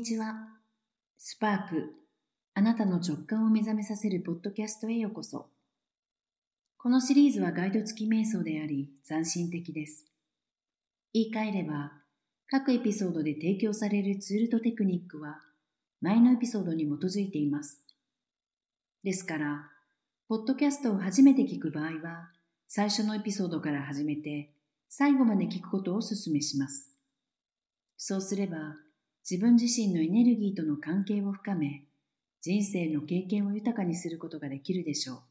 [0.00, 0.34] にちは。
[1.18, 1.92] スパーク、
[2.54, 5.50] あなたの直感を目覚めさせるポッドキャストへようこそ。
[6.78, 10.06] このシリーズはガイド付き瞑想であり、斬新的です。
[11.12, 11.92] 言い換えれば、
[12.48, 15.36] 各エピソードで提供されるツールとテクニックは、
[16.00, 17.82] 前のエピソードに基づいています。
[19.04, 19.68] ですから、
[20.30, 22.30] ポッドキャストを初めて聞く場合は、
[22.68, 24.54] 最初のエピソードから始めて、
[24.88, 26.88] 最後まで聞くことをお勧めします。
[27.98, 28.76] そうすれば、
[29.29, 31.83] 自分自身のエネルギーとの関係を深め、
[32.41, 35.21] 人生の経験を豊かにすることができるでしょう。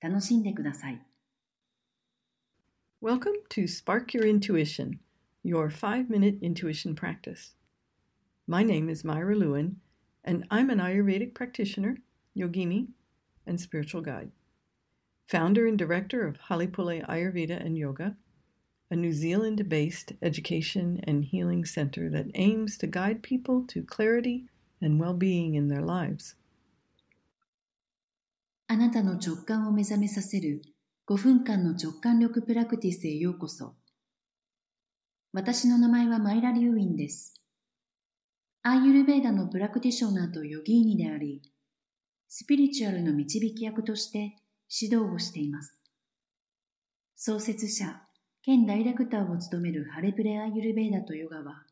[0.00, 1.00] 楽しんでください。
[3.00, 5.00] Welcome to Spark Your Intuition,
[5.44, 7.54] your five minute intuition practice.
[8.46, 9.80] My name is Myra Lewin,
[10.24, 11.96] and I'm an Ayurvedic practitioner,
[12.36, 12.88] yogini,
[13.44, 14.30] and spiritual guide.
[15.26, 18.14] Founder and director of Halipule Ayurveda and Yoga,
[18.89, 24.45] a New Zealand based education and healing center that aims to guide people to clarity
[24.81, 26.35] and well being in their lives.
[28.69, 30.61] あなたの直感を目覚めさせる
[31.07, 33.75] 5分間の直感力プラクティスへようこそ。
[35.31, 37.41] 私の名前はマイラ・リュウインです。
[38.63, 41.41] アーユルベーダのプラクティショナーとヨギーニであり、
[42.27, 44.35] スピリチュアルの導き役として
[44.69, 45.77] 指導をしています。
[47.15, 48.06] 創設者、
[48.47, 51.63] 兼ダイレクターを務めるハレプレアユルベーダとヨガは、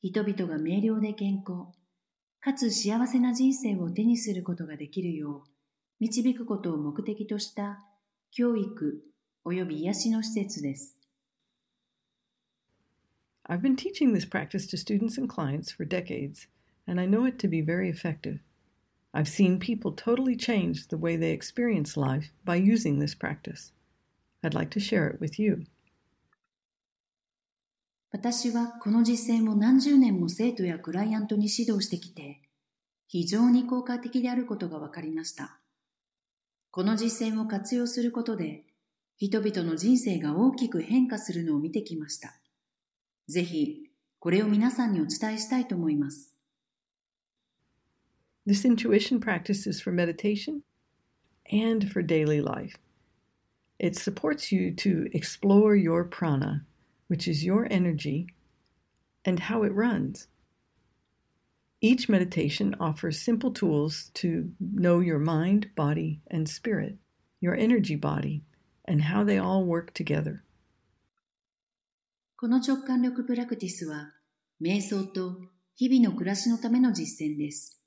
[0.00, 1.66] 人々が明瞭で健康、
[2.40, 5.50] かつ幸せな人生を手にすることができるよう、
[6.00, 7.84] 導くことを目的とした
[8.30, 9.02] 教育
[9.44, 10.96] 及び癒しの施設です。
[13.46, 16.48] I've been teaching this practice to students and clients for decades,
[16.88, 18.38] and I know it to be very effective.
[19.12, 23.72] I've seen people totally change the way they experience life by using this practice.
[24.46, 25.64] I'd like to share it with you.
[28.12, 32.40] 私はこの実践を何十年も生徒やクライアントに指導してきて、
[33.08, 35.58] 非常に効果的であることが分かりました。
[36.70, 38.64] この実践を活用することで、
[39.16, 42.38] 人々の人生が大きく変化するのを見てきました。
[43.28, 43.90] ぜひ、
[44.20, 46.36] これを皆さんにお伝えしたいと思います。
[48.46, 50.60] This intuition practice is for meditation
[51.50, 52.78] and for daily life.
[53.79, 56.65] It supports you to explore your prana,
[57.07, 58.27] which is your energy,
[59.25, 60.27] and how it runs.
[61.81, 66.97] Each meditation offers simple tools to know your mind, body, and spirit,
[67.39, 68.43] your energy body,
[68.85, 70.43] and how they all work together.
[72.37, 74.13] この直感力プラクティスは、
[74.61, 75.37] 瞑想と
[75.75, 77.83] 日々の暮らしのための実践です。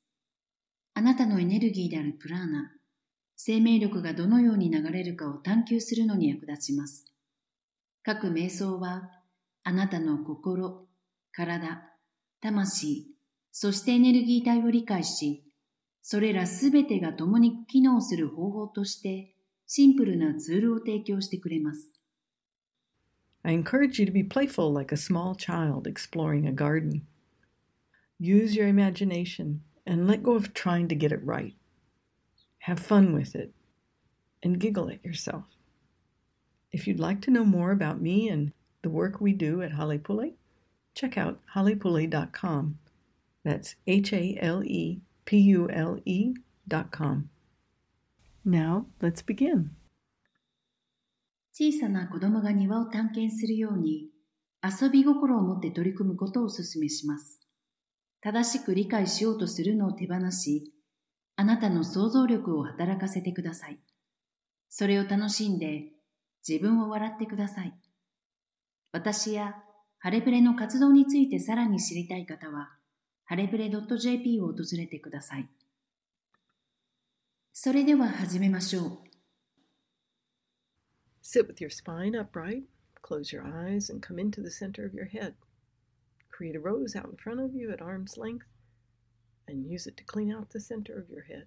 [0.95, 2.73] あなたのエネルギーであるプラーナ、
[3.42, 7.06] 生命力がどのように流れるかを探求するのに役立ちます。
[8.04, 9.10] 各瞑想は、
[9.64, 10.90] あなたの心、
[11.32, 11.82] 体、
[12.42, 13.08] 魂、
[13.54, 15.46] そしてエネルギー体を理解し、
[16.02, 19.34] それらすべてが共に機能する方法として、
[19.68, 21.94] シンプルなツールを提供してくれます。
[23.44, 27.04] I encourage you to be playful like a small child exploring a garden.
[28.20, 31.54] Use your imagination and let go of trying to get it right.
[32.69, 33.53] Have fun with it
[34.43, 35.45] and giggle at yourself.
[36.73, 38.53] If you'd like to know more about me and
[38.83, 40.35] the work we do at Halepule,
[40.95, 42.79] check out halepule.com.
[43.45, 46.35] That's H A L E P U L E
[46.67, 47.29] dot com.
[48.45, 49.71] Now, let's begin.
[51.53, 54.09] 小さな子供が庭を探検するように
[54.63, 57.41] 遊び心を持って取り組むことをお勧めします。
[58.21, 60.73] 正しく理解しようとするのを手放し、
[61.40, 63.80] あなたの想像力を働かせてください。
[64.68, 65.86] それを楽しんで
[66.46, 67.74] 自分を笑ってください。
[68.92, 69.56] 私や
[70.00, 72.72] ハレプレの活動についてさらに知りたい方は、
[73.24, 75.48] ハレプレ .jp を訪れてください。
[77.54, 78.98] それでは始めましょう。
[81.24, 82.64] Sit with your spine upright,
[83.02, 85.36] close your eyes, and come into the center of your head.
[86.30, 88.44] Create a rose out in front of you at arm's length
[89.50, 91.46] and use it to clean out the center of your head.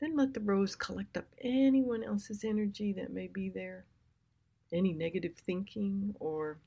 [0.00, 3.84] Then let the rose collect up anyone else's energy that may be there,
[4.72, 6.58] any negative thinking, or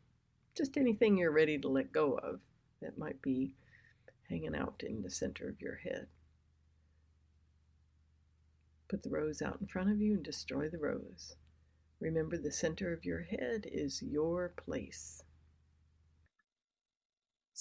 [0.56, 2.42] just anything you're ready to let go of
[2.82, 3.54] that might be
[4.30, 6.08] hanging out in the center of your head.
[8.90, 11.36] Put the rose out in front of you and destroy the rose.
[12.02, 15.24] Remember, the center of your head is your place.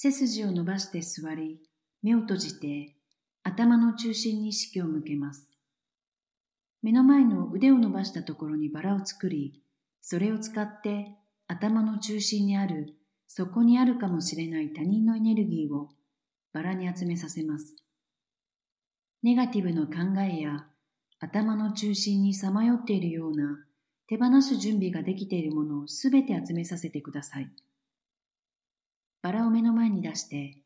[0.03, 1.61] 背筋を伸ばして座り、
[2.03, 2.97] 目を閉じて
[3.43, 5.47] 頭の中心に意識を向けます。
[6.83, 9.61] 目の前の腕を伸ばしたところにバラを作り、
[10.01, 11.19] それを使って
[11.49, 12.95] 頭の中心にある
[13.27, 15.91] そこにあるかもしれない他人のエネルギーを
[16.55, 17.77] バラに集めさせます。
[19.23, 20.65] ネガティブの考えや
[21.19, 23.67] 頭の中心にさまよっているような
[24.09, 27.51] 手放す準備ができているものをすべて集めさせてください。
[29.23, 30.57] バラを目の前に出して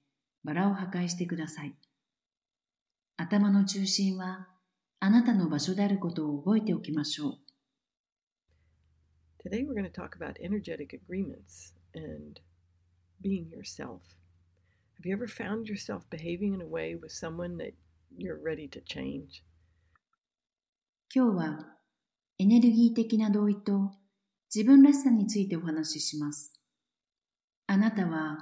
[0.44, 1.74] バラを破壊してください。
[3.16, 4.48] 頭の中心は
[5.00, 7.38] あなたの場所であることを覚えておきましょう。
[9.46, 12.40] Today we're going to talk about energetic agreements and
[13.20, 14.00] being yourself.
[14.96, 17.74] Have you ever found yourself behaving in a way with someone that
[18.16, 19.42] you're ready to change?
[21.14, 21.58] 今日は
[22.38, 23.92] エネルギー的な同意と
[24.54, 26.52] 自分らしさについてお話しします。
[27.66, 28.38] あなたは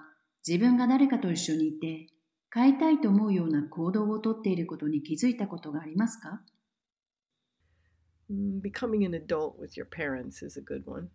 [0.47, 2.09] 自分が誰かと一緒にいて
[2.53, 6.43] 変えたいと思うような行動をとっていることに気づいたことがありますか
[8.31, 11.09] Becoming an adult with your parents is a good one.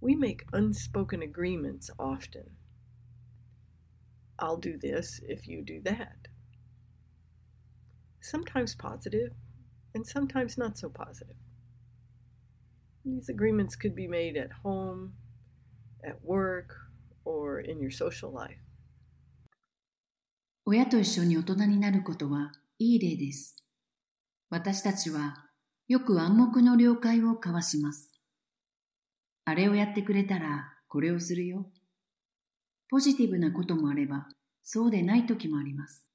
[0.00, 2.44] We make unspoken agreements often.
[4.38, 6.28] I'll do this if you do that.
[8.20, 9.32] Sometimes positive,
[9.94, 11.36] and sometimes not so positive.
[13.04, 15.14] These agreements could be made at home,
[16.04, 16.66] at work,
[17.24, 18.58] or in your social life.
[20.64, 23.64] 親と一緒に大人になることはいい例です。
[24.50, 25.46] 私たちは
[25.88, 28.12] よく暗黙の了解を交わします。
[29.46, 31.66] あれをやってくれたらこれをするよ。
[32.90, 34.28] ポジティブなこともあれば
[34.62, 36.06] そうでない時もあります。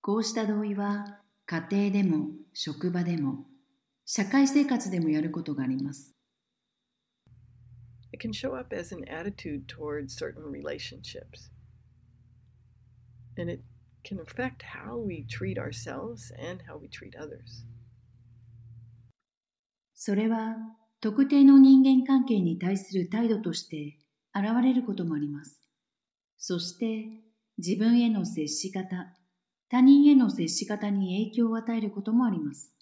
[0.00, 3.46] こうした同意は家庭でも職場でも
[4.04, 6.16] 社会生活でもやることがあります。
[8.11, 11.49] It can show up as an attitude towards certain relationships.
[13.37, 13.61] And it
[14.03, 17.65] can affect how we treat ourselves and how we treat others.
[19.93, 20.55] それは
[21.01, 23.97] 特定の人間関係に対する態度として
[24.33, 25.61] 現れることもあります。
[26.37, 27.05] そして
[27.57, 29.13] 自分への接し方、
[29.69, 32.73] 他人への接し方に影響を与えることもあります。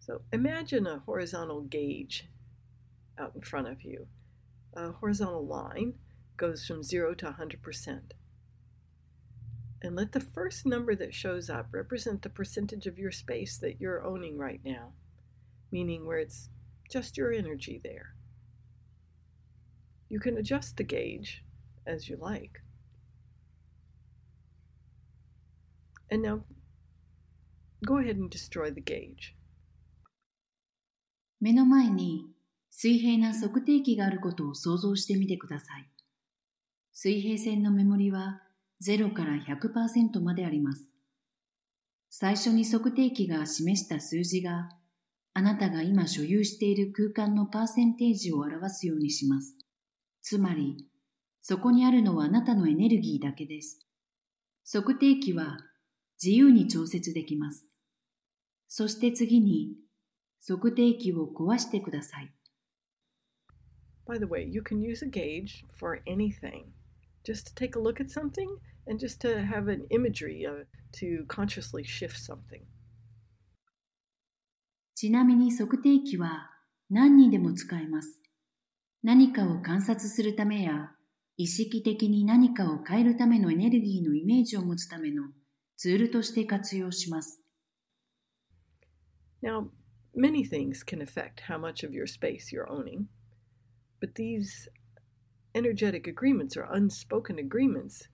[0.00, 2.24] So imagine a horizontal gauge
[3.18, 4.06] out in front of you.
[4.74, 5.94] A horizontal line
[6.36, 8.00] goes from 0 to 100%.
[9.82, 13.80] And let the first number that shows up represent the percentage of your space that
[13.80, 14.92] you're owning right now,
[15.72, 16.50] meaning where it's
[16.90, 18.14] just your energy there.
[20.08, 21.44] You can adjust the gauge
[21.86, 22.60] as you like.
[26.10, 26.44] And now
[27.86, 29.36] go ahead and destroy the gauge.
[31.42, 32.26] 目の前に
[32.77, 35.89] 水平な測定器があることを想像してみてください。
[36.91, 38.41] 水平線のメモリは
[38.85, 40.85] 0から100%まであります。
[42.09, 44.67] 最初に測定器が示した数字が
[45.33, 49.55] あなたが今所有している空間のパーセンテージを表すようにします。
[50.21, 50.85] つまり、
[51.41, 53.87] そこにあるのはあなたのエネルギーだけです。
[54.69, 55.59] 測定器は
[56.21, 57.65] 自由に調節できます。
[58.67, 59.77] そして次に、
[60.45, 62.34] 測定器を壊してください。
[64.06, 66.72] By the way, you can use a gauge for anything.
[67.24, 70.64] Just to take a look at something and just to have an imagery uh,
[71.00, 72.62] to consciously shift something.
[74.94, 76.50] ちなみに測定器は
[76.90, 78.20] 何にでも使えます。
[79.02, 80.90] 何かを観察するためや
[81.38, 85.22] 意識的に何かを変えるためのエネルギーのイメージを持つための
[85.78, 87.40] ツールとして活用します。
[89.42, 89.70] Now,
[90.14, 93.06] many things can affect how much of your space you're owning,
[93.99, 94.67] But these
[95.53, 98.07] energetic agreements or unspoken agreements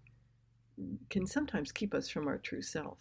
[1.09, 2.97] can sometimes keep us from our true self.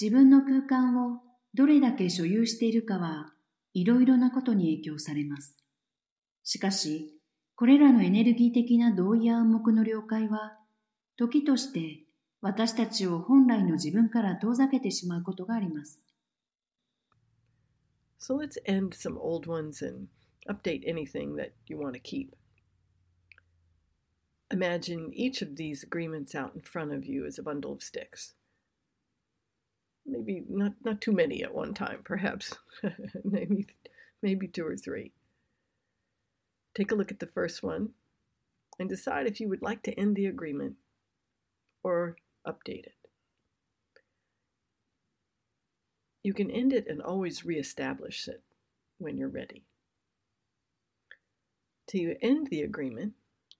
[0.00, 1.20] 自分の空間を
[1.54, 3.32] どれだけ所有しているかは
[3.74, 5.56] いろいろなことに影響されます。
[6.44, 7.18] しかし、
[7.56, 10.56] これらのエネルギー的な同意や暗黙の了解は、
[11.16, 12.04] 時として
[12.40, 16.00] 私たちを本来の自分から遠ざけてしまうことがあります。
[18.20, 20.08] So let's end some old ones and
[20.48, 22.34] update anything that you want to keep.
[24.50, 28.34] Imagine each of these agreements out in front of you as a bundle of sticks.
[30.06, 32.54] Maybe not, not too many at one time, perhaps.
[33.24, 33.66] maybe,
[34.22, 35.12] maybe two or three.
[36.74, 37.90] Take a look at the first one
[38.78, 40.76] and decide if you would like to end the agreement
[41.82, 42.94] or update it.
[46.22, 48.42] You can end it and always reestablish it
[48.98, 49.64] when you're ready.
[51.88, 53.14] To end the agreement,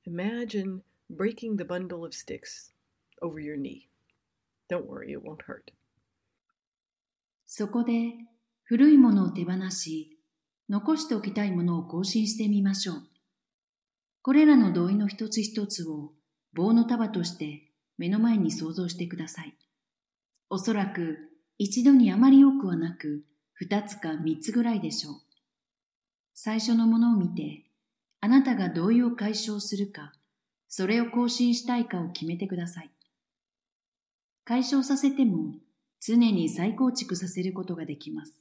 [0.05, 2.73] imagine breaking the bundle of sticks
[3.23, 3.89] over your knee.
[4.69, 5.73] Don't worry, it won't hurt.
[7.47, 8.13] そこで
[8.65, 10.19] 古いものを手放し
[10.69, 13.03] 残しておきたいものを更新してみましょう。
[14.21, 16.13] これらの同意の一つ一つを
[16.53, 19.57] 棒の束として目の前に想像してください。
[20.51, 21.17] おそらく
[21.57, 25.15] 一度にあまり多くはなく、二つか三つぐらいでしょう。
[26.35, 27.68] 最初のものを見て、
[28.21, 30.13] あなたが同意を解消するか、
[30.69, 32.91] それを更新したいかを決めてください。
[34.45, 35.55] 解消させても
[36.01, 38.39] 常に再構築させることができます。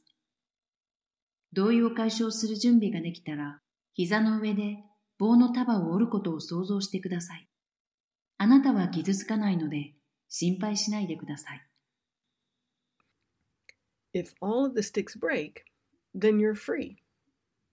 [1.54, 3.62] 同意を解消する準備ができたら、
[3.94, 4.78] 膝の上で
[5.18, 7.48] 棒の束を折ることを想像してください。
[8.38, 9.96] あなたは傷つかないので
[10.30, 11.62] 心配しないでください。
[14.14, 15.64] If all of the sticks break,
[16.16, 16.98] then you're free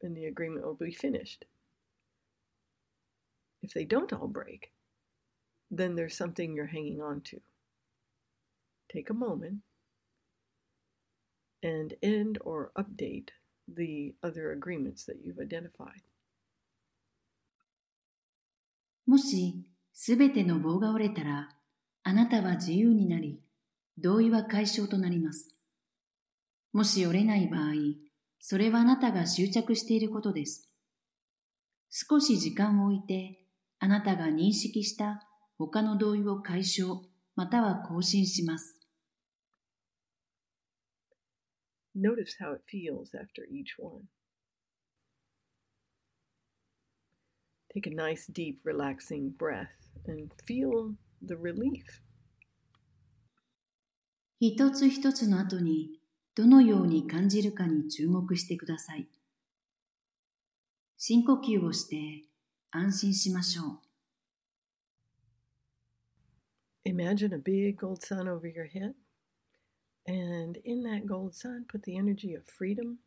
[0.03, 1.47] and the agreement will be finished.
[3.65, 4.73] If they don't all break,
[5.71, 7.41] then there's something you're hanging on to.
[8.93, 9.63] Take a moment
[11.63, 13.31] and end or update
[13.67, 16.03] the other agreements that you've identified.
[19.07, 21.49] もしすべての棒が折れたら、
[22.03, 23.41] あなたは自由になり、
[23.97, 25.57] 同意は解消となります。
[26.75, 27.73] もし折れない場合、
[28.41, 30.69] それはあなたが執着していることです。
[31.91, 33.44] 少し時間を置いて、
[33.85, 37.03] あなたが認識した他の同意を解消、
[37.37, 38.79] または更新します。
[41.95, 44.05] Notice how it feels after each one.
[47.75, 49.69] Take a nice, deep, relaxing breath
[50.09, 51.85] and feel the relief.
[54.41, 56.01] 一つ一つの後に
[56.35, 59.07] どのように感じるかに注目してください。
[60.97, 62.25] 深呼吸をして
[62.74, 63.80] 安心しましょう。
[66.86, 68.94] Imagine a big gold sun over your head.
[70.08, 73.00] And in that gold sun, put the energy of freedom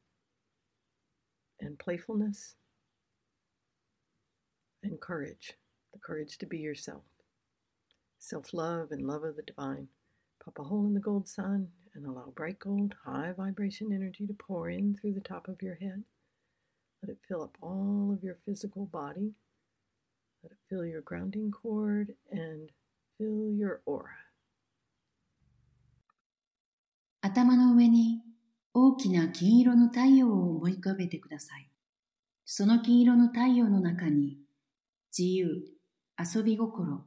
[1.60, 2.56] and playfulness
[4.82, 5.56] and courage
[5.92, 7.02] the courage to be yourself,
[8.18, 9.88] self love and love of the divine.
[10.44, 14.34] Pop a hole in the gold sun and allow bright gold, high vibration energy to
[14.34, 16.02] pour in through the top of your head.
[17.02, 19.32] Let it fill up all of your physical body.
[20.69, 22.69] Feel your grounding cord and
[23.17, 24.27] fill your aura.
[27.21, 28.21] 頭の上に
[28.73, 31.69] 大きな金色の太陽を思い浮かべてください。
[32.45, 34.37] その金色の太陽の中に
[35.17, 35.63] 自由、
[36.17, 37.03] 遊び心、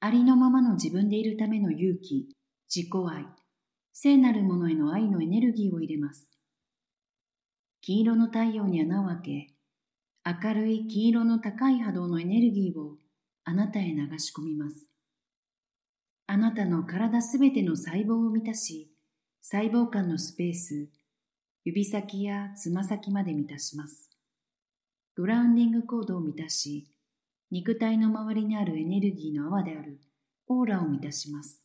[0.00, 2.28] ありのままの自分でいるための勇気、
[2.72, 3.26] 自己愛、
[3.92, 6.28] 聖なるものへの愛のエネルギーを入れます。
[7.80, 9.57] 金色の太陽に穴を開け、
[10.28, 12.98] 明るい金色の高い波動のエネルギーを
[13.44, 14.86] あなたへ流し込みます。
[16.26, 18.92] あなたの体すべての細胞を満たし、
[19.40, 20.90] 細胞間のスペース、
[21.64, 24.10] 指先やつま先まで満たします。
[25.14, 26.92] グラウンディングコードを満たし、
[27.50, 29.98] 肉体の周りにあるエネルギーの泡である
[30.48, 31.62] オーラを満たします。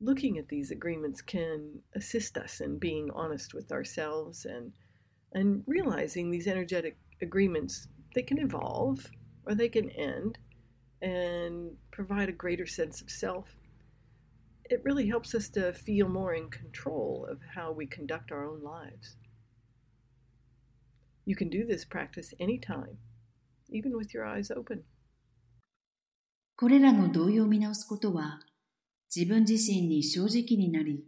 [0.00, 4.72] Looking at these agreements can assist us in being honest with ourselves and
[5.34, 9.10] and realizing these energetic agreements they can evolve
[9.46, 10.38] or they can end
[11.00, 13.48] and provide a greater sense of self.
[14.64, 18.62] It really helps us to feel more in control of how we conduct our own
[18.62, 19.16] lives.
[21.24, 22.98] You can do this practice anytime,
[23.70, 24.84] even with your eyes open.
[26.56, 28.38] これらの同意を見直すことは、
[29.15, 31.03] 自分自身に正直になり、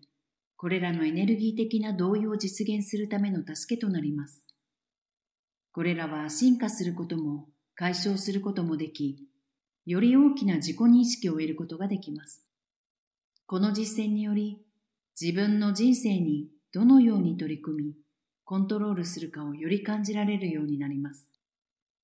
[0.55, 4.43] これらのエネルギー的な同意を実現するための助けとなります。
[5.71, 9.27] これらは進化することも解消することもでき、
[9.85, 12.43] より大きな自己認識を得ることができます。
[13.45, 14.61] この実践により、
[15.19, 17.93] 自分の人生にどのように取り組み、
[18.43, 21.27] コントロールするかをより感じられるようになります。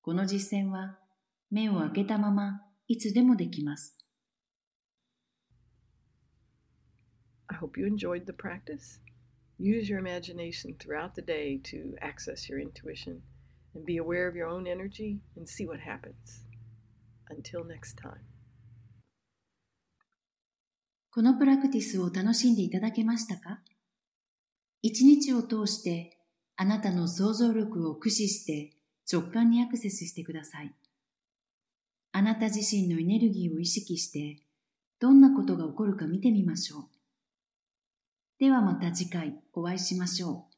[0.02, 0.98] この実践は、
[1.52, 3.95] 目を開けたままいつでもできます。
[7.50, 9.00] I hope you enjoyed the practice.
[9.58, 13.22] Use your imagination throughout the day to access your intuition
[13.74, 16.44] and be aware of your own energy and see what happens.
[17.30, 18.26] Until next time.
[21.12, 23.62] このプラクティスを楽しんでいただけましたか
[24.82, 26.18] 一日を通して
[26.58, 28.74] あなたの想像力を駆使して
[29.12, 30.76] 直感にアクセスしてください。
[32.12, 34.42] あなた自身のエネルギーを意識して
[35.00, 36.95] どんなことが起こるか見てみましょう。
[38.40, 40.55] ではまた次回お会いしましょう。